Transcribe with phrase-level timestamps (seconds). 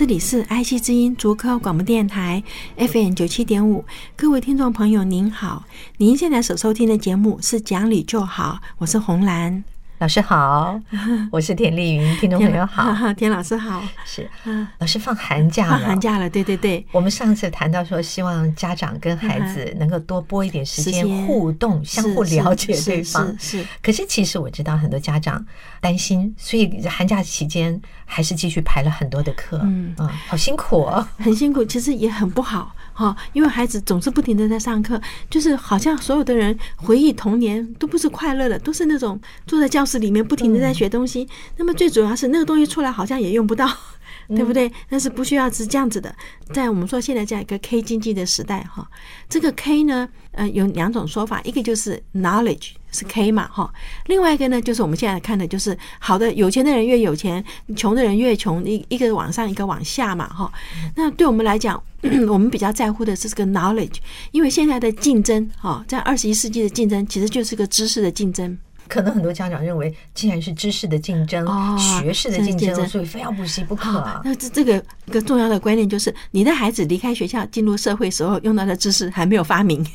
[0.00, 2.42] 这里是爱惜之音竹科广播电台
[2.78, 3.84] FM 九七点五，
[4.16, 5.66] 各位听众朋友您好，
[5.98, 9.62] 您现在所收听的节目是《讲理就好》，我是红兰。
[10.00, 10.80] 老师好，
[11.30, 14.26] 我是田丽云，听众朋友好， 田老师好，是，
[14.78, 16.82] 老师放寒假了， 放寒假了，对对对。
[16.90, 23.26] 我们上次谈到说，希望家长跟孩子能够多拨一点时间互动，相互了解对方。
[23.38, 23.66] 是，是。
[23.82, 25.44] 可是其实我知道很多家长
[25.82, 29.94] 担心，所以寒假期间还是继续排了很多的课，嗯。
[29.98, 32.74] 啊，好辛苦哦，很辛苦，其实也很不好。
[32.92, 41.28] 哈，因为孩子总是不停的在上课，就是好像所有的人回忆童年都不是快乐的，都是那种坐在教室里面不停的在学东西。
[41.56, 43.66] 那么最主要是那个东西出来好像也用不到，
[44.34, 44.70] 对不对？
[44.88, 46.14] 但是不需要是这样子的。
[46.52, 48.88] 在我们说现在这样一个 K 经济的时代，哈，
[49.28, 52.70] 这个 K 呢，呃，有两种说法，一个就是 knowledge。
[52.92, 53.72] 是 K 嘛，哈，
[54.06, 57.44] 另外一个呢，就是我们现在看的，就是好的，有钱的人越有钱，
[57.76, 60.52] 穷的人越穷，一一个往上，一个往下嘛，哈。
[60.96, 61.80] 那对我们来讲，
[62.28, 63.98] 我们比较在乎的是这个 knowledge，
[64.32, 68.58] 因为现在的竞争，哈，在二十一世纪的竞争，其实就是个知识的竞争。
[68.90, 74.20] 可能很多家长认为，既然是知识的竞争，哦，学识的竞争，所以非要补习不可。
[74.24, 79.86] 那这这个一个重要的观念就是，你的孩子离开学校进入社会时候用到的知识还没有发明。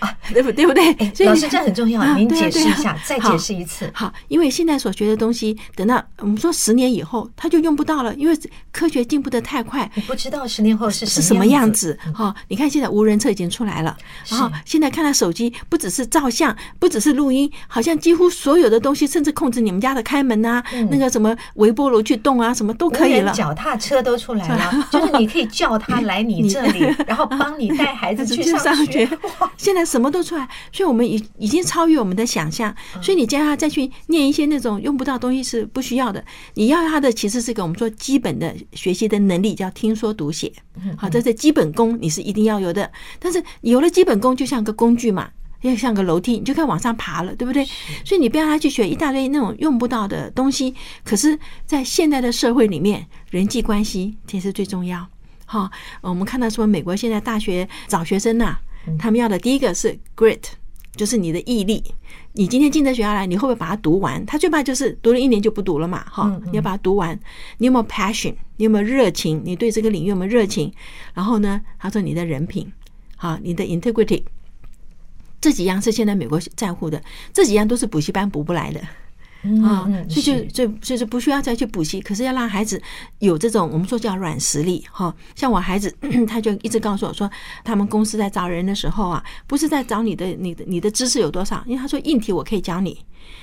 [0.00, 0.92] 啊，对不对不对？
[1.14, 3.90] 所以老师这很重要，您解释一下，再解释一次。
[3.94, 8.36] 好，因为现在所学的东西，等到我们说十年以后，它就用不到了，因为
[8.72, 9.90] 科学进步的太快。
[9.94, 11.96] 你不知道十年后是是什么样子。
[12.12, 13.96] 哈，你看现在无人车已经出来了，
[14.28, 23.32] 然后现在看到手机，不只是照相，不只是录音，好像几乎所有的东西，甚至控制你们家的开门呐，那个什么微波炉去动啊，什么都可以了。
[23.32, 29.08] 脚踏车都出来了， 就是你可以叫他来你这里， 然后帮你带孩子去上学。
[29.38, 29.83] 哇，现在。
[29.84, 32.74] 什么都出来，所以我们已已经超越我们的想象。
[33.02, 36.24] 所以你叫他再去念一些那种用不到东西是不需要的。
[36.54, 40.52] 你要他的其实是给我们做基本的学习的能力，叫听说读写。
[40.96, 42.90] 好，这是基本功，你是一定要有的。
[43.18, 45.28] 但是有了基本功，就像个工具嘛，
[45.62, 47.64] 要像个楼梯，你就可以往上爬了，对不对？
[48.04, 50.74] 所以你不要他去学一大堆那种用不到的东西。
[51.04, 55.06] 可是，在现代的社会里面，人际关系其实最重要。
[55.46, 55.70] 好，
[56.00, 58.58] 我们看到说美国现在大学找学生呐。
[58.98, 60.42] 他们要的第一个是 grit，
[60.96, 61.82] 就是你的毅力。
[62.36, 64.24] 你今天进这学校来，你会不会把它读完？
[64.26, 66.40] 他最怕就是读了一年就不读了嘛，哈！
[66.50, 67.18] 你要把它读完。
[67.58, 68.34] 你有没有 passion？
[68.56, 69.40] 你有没有热情？
[69.44, 70.72] 你对这个领域有没有热情？
[71.12, 72.72] 然后呢，他说你的人品，
[73.16, 74.24] 好，你的 integrity，
[75.40, 77.00] 这几样是现在美国在乎的，
[77.32, 78.80] 这几样都是补习班补不来的。
[79.62, 82.80] 啊，所以就就就是不需要再去补习，可是要让孩子
[83.18, 85.14] 有这种我们说叫软实力哈。
[85.34, 85.94] 像我孩子，
[86.26, 87.30] 他就一直告诉我说，
[87.62, 92.98] 他们公司在招人的时候啊，不是在找你的你的你的知识有多少，因为他说硬体我可以教你，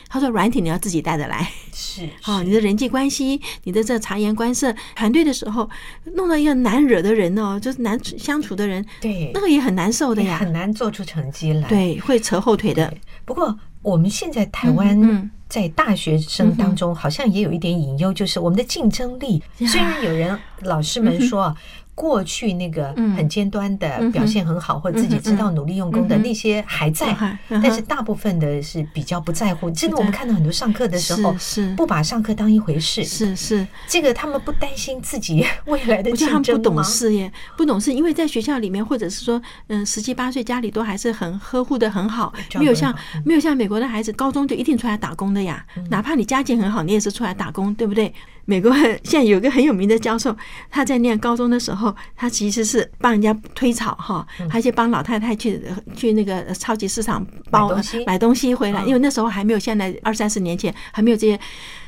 [0.09, 1.47] 他说软体你要自己带着来。
[1.71, 5.69] 是， 好，你的人际关系，你的这察言观色，团队的时候
[6.15, 12.91] 弄到一个难惹的人哦，就是难相处的人，对，那个也很难受的呀，很难做出成绩来，对，会扯后腿的。
[13.23, 15.29] 不过我们现在台湾。
[15.51, 19.43] 在大学生当中，好像也有一点隐忧，就是我们的竞争力。
[19.57, 21.53] 虽然有人老师们说。
[21.93, 27.15] 过去那个很尖端的表现很好，或者自己知道努力用功的那些还在，
[27.49, 29.69] 但是大部分的是比较不在乎。
[29.69, 33.03] 真的，我们看到很多上课的时候，是不把上课当一回事。
[33.03, 45.65] 是是，这个他们不担心自己 未来的竞争不懂事耶，不懂事，因为在学校里面，或者是说，嗯，十七八岁家里都还是很呵护的很好，没有像没有像美国的孩子，高中就一定出来打工的呀。
[45.89, 48.13] 哪怕你家境很好，你也是出来打工，对不对？
[48.45, 50.35] 美国现在有个很有名的教授，
[50.69, 55.61] 他在念高中的时候，他其实是帮人家推草哈，而且帮老太太去
[55.95, 57.71] 去那个超级市场包
[58.05, 61.39] 买东西回来，因为那时候还没有现在二三十年前还没有这些。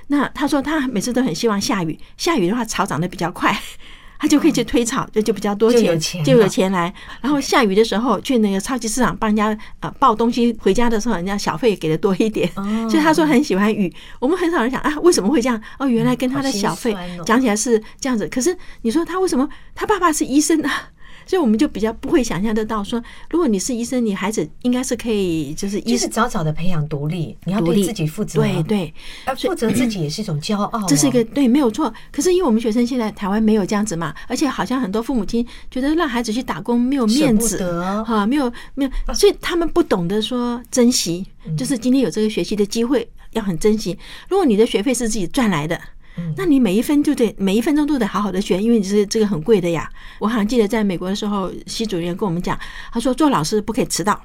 [0.08, 3.58] 那他说他每次都很希望下雨，下雨的话草长得比较快。
[4.24, 6.94] 他就可以去推草，就就比较多钱，就有钱来。
[7.20, 9.48] 然后下雨的时候去那个超级市场帮人家
[9.82, 12.50] 呃抱东西回家的时候，人家小费给的多一点。
[12.90, 13.94] 所以他说很喜欢雨。
[14.22, 15.62] 我们很少人想啊，为什么会这样？
[15.78, 18.26] 哦，原来跟他的小费讲起来是这样子。
[18.30, 19.50] 可是你说他为什么？
[19.76, 20.72] 他爸爸是医生啊，
[21.26, 28.94] 所以我们就比较不会想象得到说，如果你是医生，你孩子应该是可以就是医就是早早的培养独立，你要对自己负责，对对，
[29.26, 31.94] 而负责自己也是一种骄傲，哦，这是一个对没有错。
[32.12, 37.58] 可是因为我们学生现在台湾没有这样子嘛，而且好像很多父母亲觉得让孩子去打工没有面子，
[38.04, 41.26] 哈，没有没有，所以他们不懂得说珍惜，
[41.58, 43.98] 就是今天有这个学习的机会要很珍惜。
[44.28, 45.80] 如果你的学费是自己赚来的。
[46.38, 49.90] 那你每一分就得每一分钟都得好好的学，因为你是这个很贵的呀。
[50.20, 52.58] 我好像记得在美国的时候，系主任跟我们讲，
[52.92, 54.20] 他说做老师不可以迟到。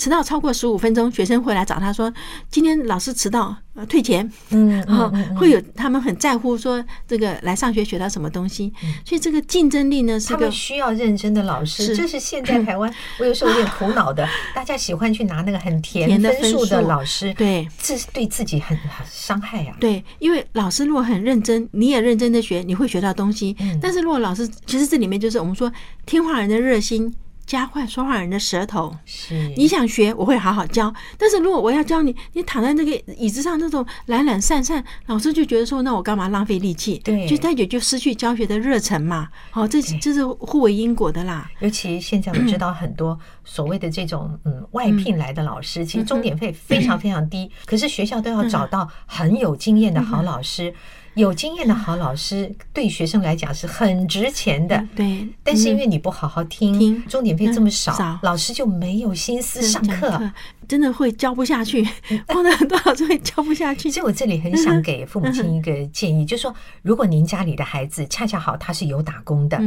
[0.00, 2.10] 迟到超过十五分钟，学生会来找他说
[2.50, 3.54] ：“今天老师迟到，
[3.86, 8.72] 退钱。”嗯，然后会有他们很在乎说这个来上学学到什么东西，
[9.04, 11.94] 所以这个竞争力呢是个需要认真的老师。
[11.94, 19.76] 这是现在台湾 我有时候有点苦恼的，大家喜欢去拿那个很甜分数的老师，对，这是对自己很很伤害啊。
[19.78, 23.54] 对，因为老师如果很认真，你也认真的学，你会学到东西。
[23.82, 25.70] 但是如果老师其实这里面就是我们说
[26.06, 27.14] 听话人的热心。
[27.50, 30.94] 加快说话人的舌头，是你想学，我会好好教。
[31.18, 37.00] 但是如果我要教你，你躺在那个椅子上那种懒懒散散，老师就觉得说，那我干嘛浪费力气？
[37.02, 39.26] 对，就他也就失去教学的热忱嘛。
[39.50, 41.50] 好，这这是互为因果的啦。
[41.58, 50.72] 尤其现在我们知道很多所谓的这种嗯外聘来的老师，其实钟点费非常非常低，可是学校都要找到很有经验的好老师。
[51.14, 55.26] 有经验的好老师对学生来讲是很值钱的，对。
[55.42, 60.30] 但是因为你不好好听，钟点费这么少，老师就没有心思上课，
[60.70, 61.84] 真的会教不下去。
[62.28, 63.90] 碰到很多老师会教不下去。
[63.90, 69.60] 所以我这里很想给父母亲一个建议，就是说，如果您家里的孩子恰恰好他是有打工的，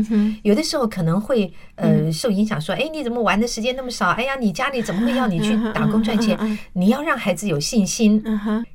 [0.43, 4.11] 有的时候可能会呃受影响，说，哎，你怎么玩的时间那么少？
[4.11, 6.39] 哎呀，你家里怎么会要你去打工赚钱？
[6.71, 8.23] 你要让孩子有信心。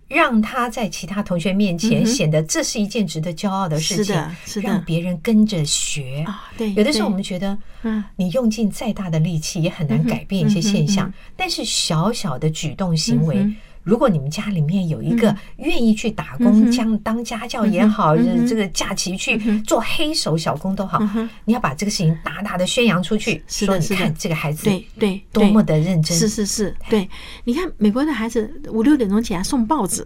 [0.08, 6.24] 让他在其他同学面前显得这是一件值得骄傲的事情，让别人跟着学。
[6.56, 13.46] 对，有的时候我们觉得，嗯，你用尽再大的力气也很难改变一些现象，但是小小的举动行为。
[13.82, 21.02] 如果你们家里面有一个愿意去打工，将当家教也好，这个假期去做黑手小工都好，
[21.44, 25.22] 你要把这个事情大大的宣扬出去，说你看这个孩子对对。
[25.32, 27.08] 多么的认真，是是是，对，
[27.44, 30.04] 你看美国的孩子五六点钟起来送报纸，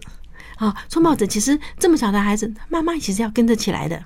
[0.57, 4.01] 啊，送报纸其实这么小的孩子，妈妈其实要跟着起来的。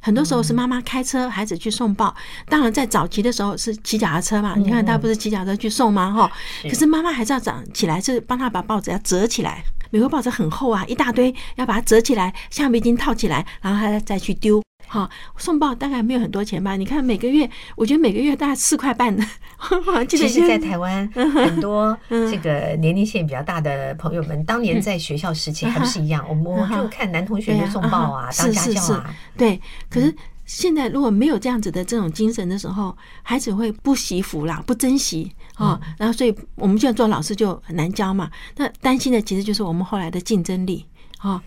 [0.00, 2.14] 很多时候是妈妈开车，孩子去送报。
[2.46, 4.54] 当然，在早期的时候是骑脚踏车嘛。
[4.56, 6.12] 你看他不是骑脚踏车去送吗？
[6.12, 6.30] 哈，
[6.62, 9.64] 可是妈妈还是要长起来，是帮他把报纸要折起来。
[9.90, 14.62] 美国报纸很厚啊，一大堆，要把它折起来，橡皮筋套起来，然后他再去丢。
[14.92, 16.74] 好，送报大概没有很多钱吧？
[16.74, 19.24] 你看每个月，我觉得每个月大概四块半的。
[20.08, 26.26] 其实，在台湾很多这个年龄线比较大的朋友们，当年在学校时期还不是一样？
[26.28, 29.14] 我们就看男同学就送报啊，当家教啊。
[29.36, 30.12] 对，可是
[30.44, 35.80] 现在如果没有这样子的这种精神的时候，孩子会不惜福啦，不珍惜啊。
[35.98, 38.28] 然后，所以我们现在做老师就很难教嘛。
[38.56, 40.84] 那担心的其实就是我们后来的竞争力
[41.18, 41.40] 啊。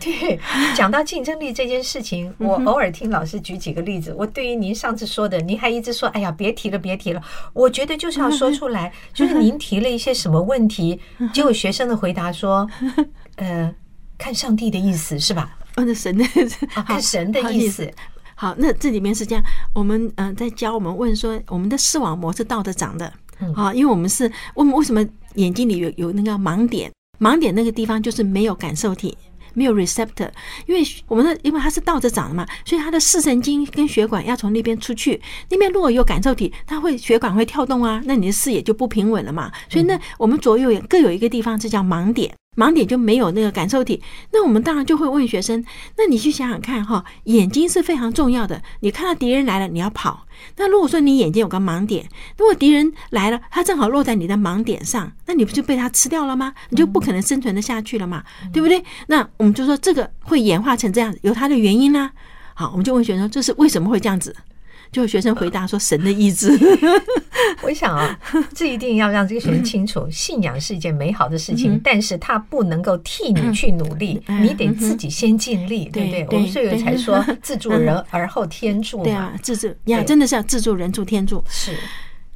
[0.02, 0.40] 对，
[0.74, 4.14] 讲到竞争力这件事情，我偶尔听老师举几个例子。
[4.16, 10.98] 我对于您上次说的，您还一直说：“哎呀，别提了，别提了。”我觉得就是要说出来， 就是您提了一些什么问题，
[11.34, 12.66] 结果学生的回答说
[13.36, 13.74] ：“呃，
[14.16, 15.58] 看上帝的意思是吧？
[15.76, 16.24] 看神的，
[16.86, 17.88] 看神的意思。”
[18.34, 19.44] 好，那这里面是这样，
[19.74, 23.12] 我们嗯在教我们问说，我们的视网膜是倒着长的，
[23.54, 29.14] 啊，因为我们是问为什么眼睛里有有那个盲点，盲点那个地方就是没有感受体。
[29.54, 30.30] 没有 receptor，
[30.66, 35.20] 因为我们的因为它是倒着长的嘛，所以它的视神经跟血管要从那边出去。
[35.48, 39.50] 那边如果有感受体，它会血管会跳动啊，那你的视野就不平稳了嘛。
[39.68, 42.39] 所以那我们左右眼各有一个地方，这叫盲点。
[42.56, 44.02] 盲点就没有那个感受体，
[44.32, 45.64] 那我们当然就会问学生：
[45.96, 48.60] 那你去想想看哈，眼睛是非常重要的。
[48.80, 50.26] 你看到敌人来了，你要跑。
[50.56, 56.52] 那如果说你眼睛有个盲点，如果敌人来了，他正好落在你的盲点上，那你不就被他吃掉了吗？
[56.70, 58.84] 你就不可能生存的下去了嘛，对不对？
[59.06, 62.10] 那我们就说这个会演化成这样，有它的原因呢。
[62.54, 64.34] 好，我们就问学生：这是为什么会这样子？
[64.92, 66.50] 就学生回答说：“神的意志。
[67.62, 68.18] ”我想啊，
[68.54, 76.26] 这一定要让这个学生清楚，信仰是一件美好的事情，但是他不能够替你去努力，你得自己先尽力，对不对？
[76.30, 79.04] 我们所以才说“自助人而后天助”嘛。
[79.04, 81.42] 对啊，自助呀，真的是要自助人助天助。
[81.48, 81.74] 是。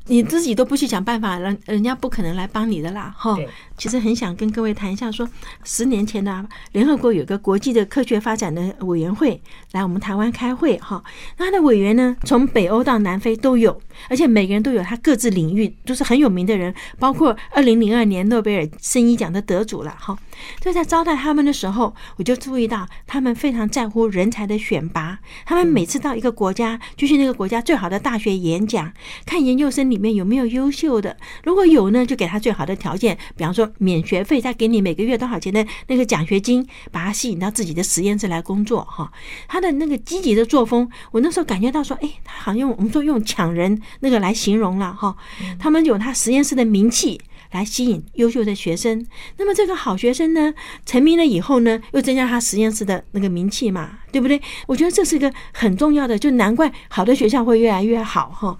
[0.07, 3.39] 你自己都不去想办法，人人家不可能来帮你的啦，哈。
[3.77, 5.29] 其实很想跟各位谈一下说，
[5.65, 11.03] 十年前呢，联合国有个国际的科学发展的委员会来我们台湾开会哈，
[11.37, 20.17] 那他的委员呢，从北欧到南非都有，而且每个人都有他各自领域都是很有名的人，包括二零零二年诺贝尔生医奖的得主了哈。
[20.61, 28.93] 就在招待他们的时候，我就注意到他们非常在乎人才的选拔，他们每次到一个国家，就去那个国家最好的大学演讲，
[29.27, 33.64] 看研究生里面有没有优秀的，如果有呢，就给他最好的条件，比方说。
[33.79, 39.11] 免学费，再给你每个月多少钱的那个奖学金，把他吸引到自己的实验室来工作哈。
[39.49, 45.17] 他的那个积极的作风，我那时候感觉到说，哎，他好像用我们说用抢人那个来形容了哈。
[45.59, 47.21] 他们有他实验室的名气
[47.53, 49.07] 来吸引优秀的学生，
[49.37, 50.53] 那么这个好学生呢，
[50.85, 54.41] 成名了以后呢，又增加他实验室的那个名气嘛，对不对？
[54.67, 58.59] 我觉得这是一个很重要的，就难怪好的学校会越来越好哈。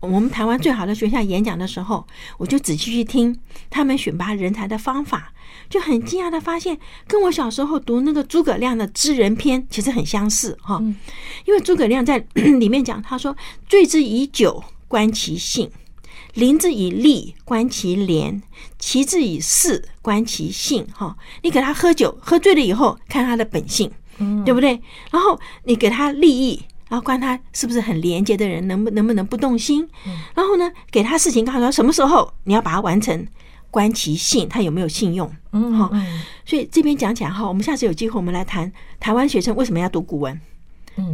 [0.00, 2.06] 我们台湾最好的学校演讲的时候，
[2.36, 3.38] 我就仔细去听
[3.70, 5.32] 他们选拔人才的方法，
[5.68, 10.78] 就很惊讶的发现，跟我小时候读那个诸葛亮的《知人篇》其实很相似哈。
[11.44, 13.36] 因为诸葛亮在里面讲，他说
[13.68, 15.68] ：“醉之以酒，观其性；
[16.34, 18.40] 临之以利，观其廉；
[18.78, 23.90] 其之以事，观其性。”哈，你给他喝酒，喝醉了以后，看他的本性，
[24.44, 24.80] 对不对？
[25.10, 26.62] 然后你给他利益。
[26.88, 29.88] 然后观他是不是很廉洁的人，能不能不能不动心？
[30.34, 33.26] 然后呢，给他事情告诉他什么时候你要把它完成，
[33.70, 35.30] 观其信，他有没有信用？
[35.52, 35.90] 嗯，好。
[36.46, 40.40] 所以这边讲起来哈，我们下次有机会我们来谈台湾学生为什么要读古文。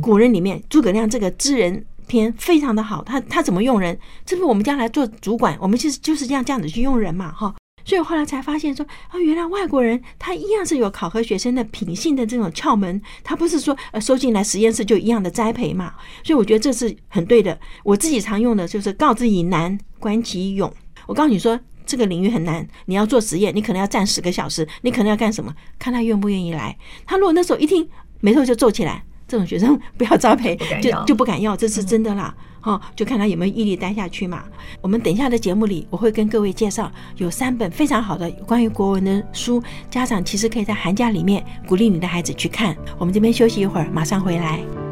[0.01, 3.99] 古人里面诸葛亮这个知人篇非常的好，他他怎么用人？
[4.25, 7.55] 这不是我们将来做主管，我们就是就是这样这样子去用人嘛，哈。
[7.85, 15.95] 所以后来才发现说啊，原来外国人他一样是有考核学生的品性的这种窍门，他不是说呃收进来实验室就一样的栽培嘛。
[16.23, 17.59] 所以我觉得这是很对的。
[17.83, 20.73] 我自己常用的就是告之以难，观其勇。
[21.07, 25.55] 我告诉你说这个领域很难，你要做实验，你可能要站十个小时，你可能要干什么？
[25.79, 26.77] 看他愿不愿意来。
[27.05, 27.87] 他如果那时候一听
[28.21, 32.35] 眉头就皱起来，这种学生不要栽培， 就就不敢要，这是真的啦。
[32.65, 34.45] 哦，就看他有没有毅力待下去嘛。
[34.81, 42.77] 我们等一下的节目里，我会跟各位介绍有三本非常好的关于国文的书，家长其实可以在寒假里面鼓励你的孩子去看。
[42.99, 44.84] 我们这边休息一会儿，马上回来。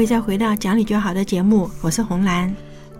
[0.00, 2.50] 位再回到讲理就好的节目，我是红兰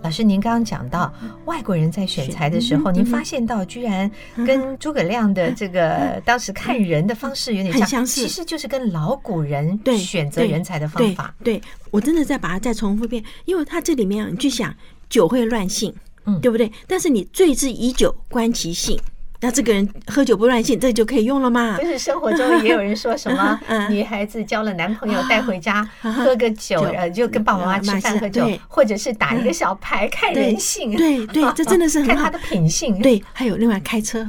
[0.03, 0.23] 老师。
[0.23, 1.11] 您刚刚讲到
[1.45, 4.09] 外国人在选材的时候，您发现到居然
[4.45, 11.33] 跟诸葛亮的这个当时看人的方式有点相似，其实就是跟老古人对选择人才的方法。
[11.43, 14.71] 对，我真的再把它再重复一遍，因为他这里面你去想，
[15.09, 15.91] 酒会乱性，
[16.25, 16.71] 嗯，对不对？
[16.85, 18.95] 但是你醉之以酒，观其性。
[19.41, 21.77] 那这个人喝酒不乱性，这就可以用了吗？
[21.81, 30.95] 就是生活中也有人说什么， 女孩子交了男朋友带回家 喝个酒，呃，就跟爸爸妈妈吃饭喝酒，或者是打一个小牌看人性。
[30.95, 32.15] 对对，这真的是很好。
[32.23, 33.01] 看他的品性。
[33.01, 34.27] 对，还有另外开车，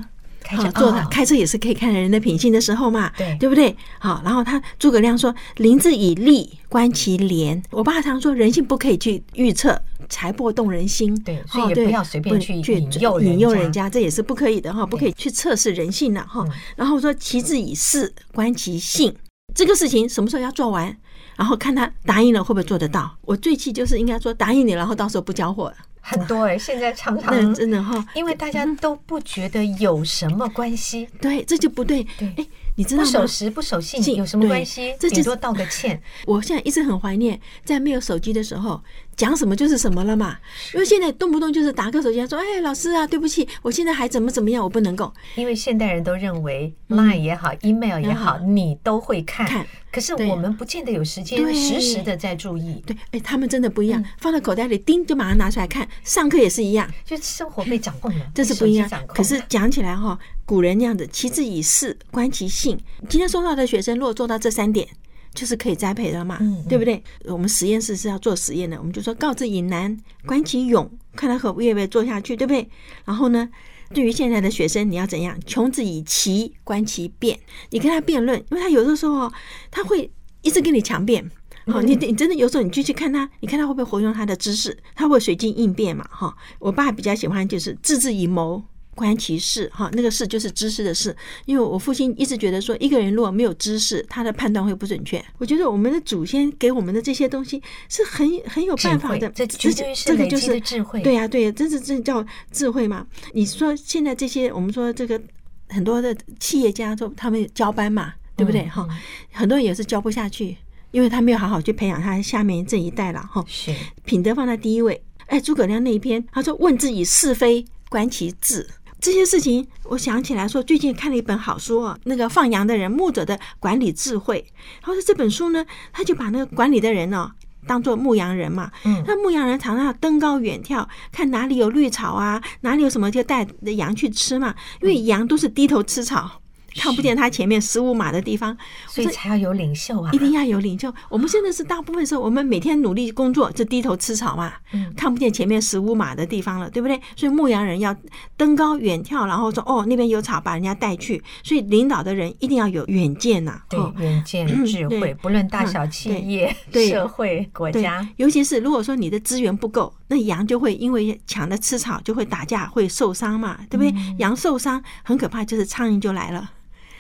[0.57, 3.77] 开车坐的开车也是可以看人的品性的时候嘛，对对不对？
[3.99, 9.81] 好，然后他诸葛亮说：“临之以利，观其廉。”我爸常说，人性不可以去预测。
[10.09, 16.45] 财帛动人心，对，所以也不要随便去引诱引诱人家，这也是不可以的哈，不可以去测试人性的哈。
[16.77, 19.15] 然后说，其志以事，观其性，
[19.55, 20.95] 这个事情什么时候要做完，
[21.37, 23.17] 然后看他答应了会不会做得到。
[23.23, 25.73] 我最气就是应该说答应你，然后到时候不交货。
[26.13, 32.47] 很多哎，现在常常真的哈，因为大家都不觉得有什么关系，对，这就不对，对。
[32.75, 33.07] 你知道吗？
[33.07, 34.95] 不守时、不守信有什么关系？
[34.99, 36.01] 这顶多道个歉。
[36.25, 38.83] 我现在一直很怀念在没有手机的时候，
[39.17, 40.39] 讲什么就是什么了嘛。
[40.75, 49.47] 因为现在动不动就是打个手机说：“哎，老师啊，对不起，我现在还怎么怎么样，我不能够。”因为现代人都认为 Line 也好，email 也好，你都会看。
[49.47, 52.83] 看可是我们不见得有时间实时的在注意。
[52.87, 55.87] 对，哎，他们真的不一样，放在口袋里，叮就马上拿出来看。
[56.03, 58.89] 上课也是一样，就生活被掌控了，这是不一样。
[59.09, 60.19] 可是讲起来哈。
[60.45, 62.79] 古人那样子，其志以事，观其性。
[63.09, 64.87] 今天收到的学生，如果做到这三点，
[65.35, 67.03] 就是可以栽培了嘛，对不对？
[67.25, 69.97] 我们实验室是要做实验的，我们就说告之以难，
[70.27, 72.69] 观其勇，看他可不可以做下去，对不对？
[73.05, 73.49] 然后呢，
[73.95, 75.39] 对于现在的学生，你要怎样？
[75.47, 77.39] 穷之以奇，观其变。
[77.71, 79.33] 你跟他辩论，因为他有的时候
[79.71, 80.11] 他会
[80.43, 81.31] 一直跟你强辩。
[81.67, 86.05] 好，你你真的有时候你就去看他，你看他会不会活用他的知识，他会随机应变嘛？
[86.11, 88.63] 哈，我爸比较喜欢就是置之以谋。
[88.95, 91.17] 观其事，哈，那个事就是知识的事。
[91.47, 95.25] 因为我父亲一直觉得说，一个人如果没有知识，他的判断会不准确。
[95.39, 101.01] 我觉得我们的祖先给我们的这些东西是很很有办法的，这绝对是累积的智慧。
[101.01, 103.07] 对呀，对呀，这是这叫智慧嘛？
[103.33, 105.21] 你说现在这些，我们说这个
[105.69, 108.67] 很多的企业家说他们交班嘛，对不对？
[108.67, 108.87] 哈，
[109.33, 110.57] 很多人也是交不下去，
[110.91, 113.43] 因为他没有好好去培养他下面这一代了，哈。
[113.49, 115.03] 是品德放在第一位。
[115.29, 118.69] 哎，诸葛亮那一篇，他说：“问自己是非，观其志。”
[119.03, 124.47] 这些事情，我想起来说，最近看了一本好书哦，那个放羊的人牧者的管理智慧。
[124.81, 127.27] 然后这本书呢，他就把那个管理的人呢、哦，
[127.67, 128.71] 当做牧羊人嘛。
[128.85, 133.45] 嗯，那牧羊人常常要登高远眺，看哪里有绿草啊，哪里有什么就带
[133.77, 136.42] 羊去吃嘛，因为羊都是低头吃草。
[136.77, 140.11] 看不见他前面十五码的地方，所以才要有领袖啊！
[140.13, 140.93] 一定要有领袖。
[141.09, 144.53] 我们现在是大部分时候，我们每天努力工作，就低头吃草嘛，
[144.97, 147.01] 看不见前面十五码的地方了，对不对？
[147.17, 147.95] 所以牧羊人要
[148.37, 163.93] 登高远眺，然后说：“哦，那边有草，把人家带去。”所以领导的人一定要有远见呐，对，远见智慧，不论大小企业、社会、国家，尤其是如果说你的资源不够，那羊就会因为抢着吃草，就会打架，会受伤嘛，对不对？
[164.19, 166.51] 羊受伤很可怕，就是苍蝇就来了。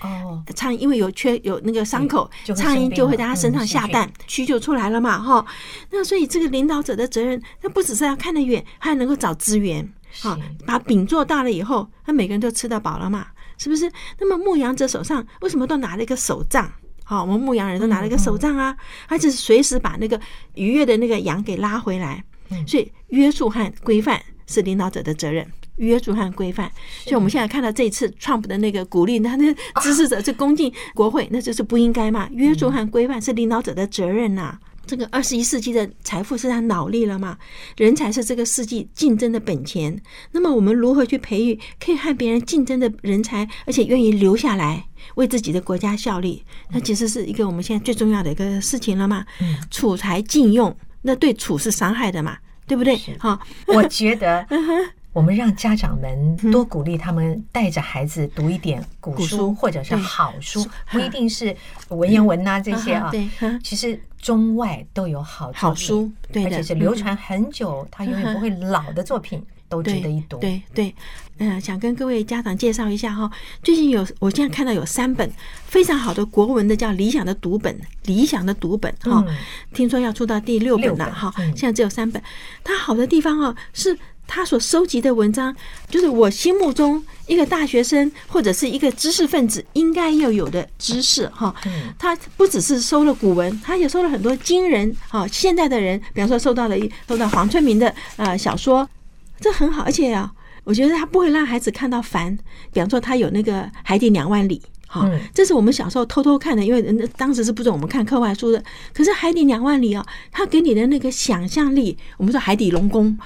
[0.02, 5.44] 哦，苍蝇因为有缺有那个伤口，苍蝇就会在他身上下蛋，蛆就出来了嘛，哈。
[5.90, 9.88] 那所以这个领导者的责任，他不只是要看得远，还能够找资源，
[10.20, 13.28] 好把饼做大了以后，他每个人都吃得饱了嘛，
[13.58, 13.90] 是不是？
[14.18, 16.70] 那么牧羊者手上为什么都拿了一个手杖？
[17.04, 18.76] 好，我们牧羊人都拿了一个手杖啊，
[19.08, 20.20] 他就是随时把那个
[20.54, 22.24] 愉悦的那个羊给拉回来。
[22.66, 25.50] 所以约束和规范是领导者的责任。
[25.76, 26.70] 约束和规范，
[27.04, 32.28] 所以我们现在看到这次 Trump 的那个鼓励，他那 支持者是恭敬国会，那就是不应该嘛？
[32.32, 34.58] 约束和规范是领导者的责任呐。
[34.84, 37.38] 这个二十一世纪的财富是他脑力了嘛？
[37.76, 39.96] 人才是这个世纪竞争的本钱。
[40.32, 46.44] 那么我们如何去培育可以和别人竞争的人才，而且愿意留下来为自己的国家效力？
[46.72, 49.24] 那其实是一个我们现在最重要的一个事情了嘛？
[49.40, 52.36] 嗯处才禁用，那对处是伤害的嘛？
[52.66, 52.98] 对不对？
[53.20, 54.44] 好，我觉得。
[55.12, 61.54] 我们让家长们多鼓励他们带着孩子读一点古书，或者是好书，不一定是
[61.88, 63.10] 文言文呐这些啊。
[63.10, 63.28] 对，
[63.62, 70.38] 其实中外都有好好书，对，而且是流传很久，它永远不会老的作品，都值得一读。
[70.38, 70.94] 对对，
[71.36, 73.30] 嗯，想跟各位家长介绍一下哈，
[73.62, 75.30] 最近有我现在看到有三本
[75.66, 77.74] 非常好的国文的，叫《理想的读本》，
[78.06, 79.22] 理想的读本哈，
[79.74, 82.22] 听说要出到第六本了哈，现在只有三本。
[82.64, 83.98] 它好的地方哦是。
[84.26, 85.54] 他所收集的文章，
[85.90, 91.54] 就是我心目中一个大学生或者是一个知识分子应该要有的知识哈。
[91.98, 98.88] 他不只是收了古文，他也收了很多今人哈，现代的人，比方说收到了一收到黄春明的呃小说，
[99.38, 99.82] 这很好。
[99.82, 100.32] 而且啊，
[100.64, 102.38] 我觉得他不会让孩子看到烦。
[102.72, 108.64] 比方说他有那个《海底两万里》哈，这是我们小时候偷偷看的，因为人当时是不准我们看课外书的。
[108.94, 113.18] 可是《海底两万里》啊，他给你的那个想象力，我们说海底龙宫。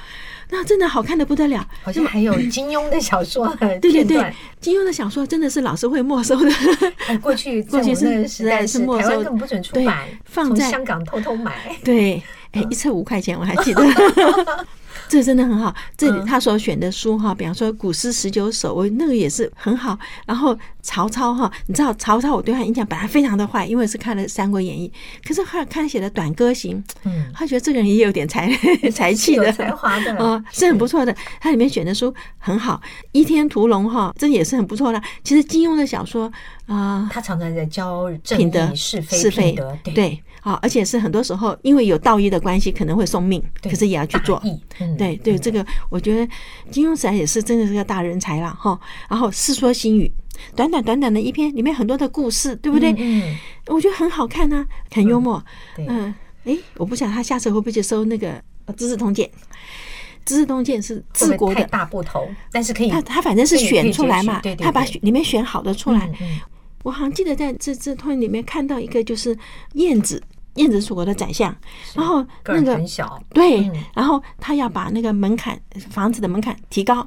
[0.50, 3.52] 那真的好看的不得了，好像还有金庸的小说。
[3.59, 6.50] 对对对，金庸的小说真的是老师会没收的。
[7.20, 11.52] 过去 过去是时代是没收，台湾更不准出版，放在香港偷偷买。
[11.82, 13.82] 对，哎，一册五块钱，我还记得。
[15.09, 19.98] 这真的很好，这里他所选的书哈，比方说《古诗十九首》，我那个也是很好。
[20.26, 24.90] 然后曹操哈，你知道曹操，我对他印象本来非常的坏，因为是看了《三国演义》，
[25.28, 28.50] 可是后来看写的《短歌行》，嗯，他觉得这个人也有点才
[28.92, 31.14] 才气的，才华的，哦，是很不错的。
[31.40, 32.80] 他里面选的书很好，
[33.12, 35.02] 《倚天屠龙》哈，这也是很不错的。
[35.22, 36.30] 其实金庸的小说
[36.66, 39.59] 啊，他常常在教品德、是非、是非，
[39.94, 40.22] 对。
[40.42, 44.40] 啊，而且是很多时候，因为有道义的关系，可能会送命，可是也要去做。
[44.96, 46.33] 对对，这个我觉得
[46.70, 48.79] 金庸实在也是真的是个大人才了哈。
[49.09, 50.11] 然后《世说新语》，
[50.57, 52.94] 短短短短的一篇，里面很多的故事，对不对？
[52.99, 53.35] 嗯，
[53.68, 55.42] 我觉得很好看啊，很幽默。
[55.79, 58.35] 嗯，哎，我不想他下次会不会去收那个
[58.75, 59.27] 《资治通鉴》？
[60.25, 66.11] 《资治通鉴》是治国的大部头，但是可以，他他反正是选出来嘛，他把里面选好的出来。
[66.83, 69.37] 我好像记得在《资治通鉴》里面看到一个，就是
[69.72, 70.22] 晏子。
[70.57, 71.55] 晏子楚国的宰相，
[71.95, 72.77] 然后那个
[73.31, 75.59] 对，然后他要把那个门槛
[75.90, 77.07] 房子的门槛提高，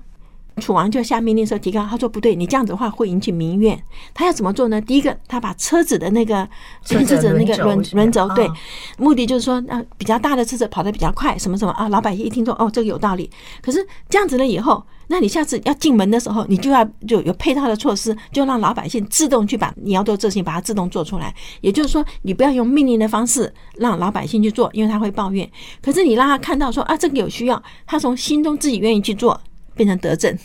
[0.60, 3.82] 楚王就下命令说提高，他说不对，你这样子的话会引起民怨。
[4.13, 4.80] 他要怎么做呢？
[4.82, 6.48] 第一个，他把车子的那个
[6.84, 8.50] 车子的那个轮轮轴，对，
[8.98, 13.30] 目的就是说让比较大的车子跑得比较快，什么什么啊，老百姓一听说哦，这个有道理。
[13.62, 14.84] 可是这样子了以后。
[15.12, 21.34] 那你下次要进门的时候，你就要就有配套的措施，就让老百姓自动去把你要做这事情，把它自动做出来。
[21.62, 25.50] 也就是说，你不要用命令的方式让老百姓去做，因为他会抱怨。
[25.82, 29.41] 可是你让他看到说啊，这个有需要，他从心中自己愿意去做，
[29.80, 30.38] 变成德政。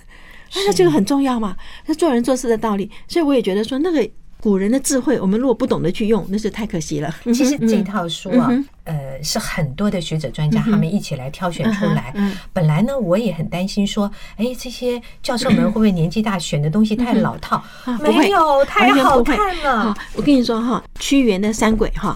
[0.55, 2.88] 那这个很重要嘛，那做人做事的道理。
[3.09, 4.09] 所以我也觉得说那个。
[4.40, 7.11] 古人的智慧，我们如果不懂得去用，那是太可惜了。
[7.33, 8.51] 其实这套书啊，
[8.85, 12.12] 呃，是很多的学者专家他们一起来挑选出来。
[12.53, 17.64] 本来呢，我也很担心说，哎，这些教授们会不会年纪大，选的东西太老套？
[18.01, 19.97] 没有，太好看了。
[20.14, 22.14] 我跟你说哈，屈原的《山鬼》哈。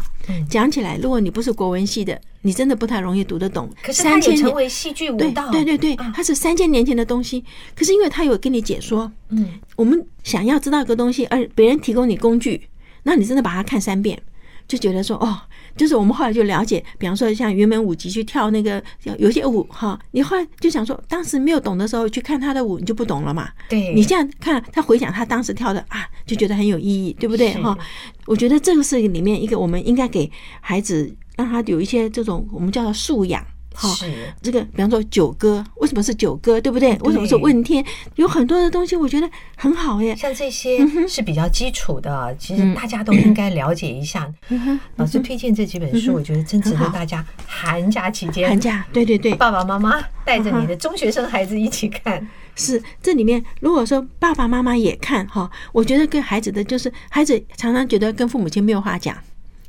[0.48, 3.68] 讲起来，如果你不是国文系的，你真的不太容易读得懂。
[3.82, 5.50] 可是它也成为戏剧舞蹈。
[5.50, 7.44] 对对对对，它是三千年前的东西。
[7.74, 12.68] 可是因为它有跟你解说，嗯，我们想要知道一个东西，而别人提供你工具，
[13.02, 14.20] 那你真的把它看三遍，
[14.68, 15.36] 就觉得说哦。
[15.76, 18.82] 就是我们后来就了解，比方说像云门舞集去跳那个
[19.16, 23.48] 有些舞哈，你后来就想说，当时没有懂的时候去看他的舞，你就不懂了嘛。
[23.68, 27.78] 对，你这样看他回想他当时跳的啊，就觉得很有意义，对不对哈？
[28.26, 30.28] 我觉得这个是里面一个我们应该给
[30.60, 33.40] 孩子让他有一些这种我们叫做素养。
[33.80, 33.94] 好，
[34.42, 36.96] 这个比方说九歌，为什么是九歌，对不对？
[37.02, 37.84] 为什么是问天？
[38.16, 40.16] 有很多的东西，我觉得很好耶。
[40.16, 44.28] 像这些是比较基础的，其实大家都应该了解一下。
[44.96, 52.26] 老师推荐这几本书，我觉得真值得大家寒假期间，寒假对对对，爸爸妈妈带着你的中学生孩子一起看。
[52.56, 59.16] 是这里面，如果说爸爸妈妈也看哈，我觉得跟孩子的就是孩子常常觉得跟父母亲没有话讲。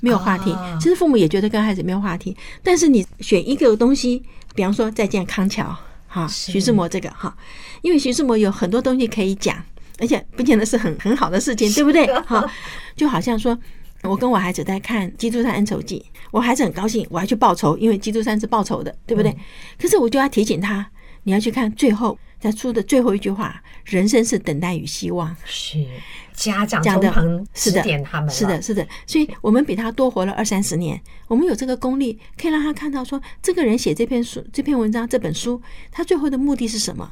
[0.01, 2.35] 没有话题，其实父母也觉得跟孩子没有话题。
[2.63, 4.23] 但是你选一个东西，
[4.55, 5.63] 比方说《再见康桥》
[6.07, 7.35] 哈，徐志摩这个哈，
[7.81, 9.61] 因为徐志摩有很多东西可以讲，
[9.99, 12.05] 而且不见得是很很好的事情，对不对？
[12.23, 12.49] 哈，
[12.95, 13.57] 就好像说，
[14.03, 19.35] 我跟我孩子在看《基督山恩仇记》，我孩子很高兴，我要去报仇，因为基督山是报仇的，对不对？
[19.79, 20.85] 可是我就要提醒他，
[21.23, 22.17] 你要去看最后。
[22.39, 25.85] 在出的最后一句话：“人生是等待与希望。”是
[26.33, 28.87] 家长中横指点他们，是的，是的。
[29.05, 37.11] 所以我们比他多活了二三十年，我们有这个功力，可以让他看到说，这个人写这篇书、这篇文章、这本书，他最后的目的是什么？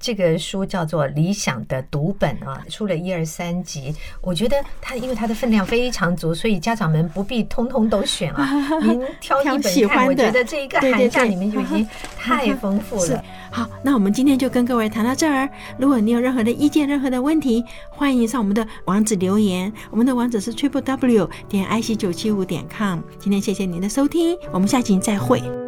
[0.00, 3.94] 这个书叫做《理想的读本》啊，出了一二三集。
[4.20, 8.48] 我觉得它因为它的分量非常足，所以家长们不必通通都选啊，
[8.82, 10.06] 您挑一本看。
[10.06, 13.22] 我觉得这一个寒假里面就已经太丰富了。
[13.50, 15.48] 好，那我们今天就跟各位谈到这儿。
[15.78, 19.72] 如果你有任何的意见、任何的问题，欢迎上我们的网址留言。
[19.90, 23.00] 我们的网址是 triple w 点 i c 九七五点 com。
[23.18, 25.67] 今天谢谢您的收听，我们下期再会。